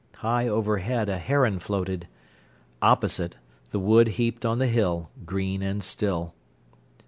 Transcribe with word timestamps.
High 0.15 0.47
overhead 0.47 1.09
a 1.09 1.19
heron 1.19 1.59
floated. 1.59 2.07
Opposite, 2.81 3.35
the 3.69 3.77
wood 3.77 4.07
heaped 4.17 4.47
on 4.47 4.57
the 4.57 4.65
hill, 4.65 5.11
green 5.27 5.61
and 5.61 5.83
still. 5.83 6.33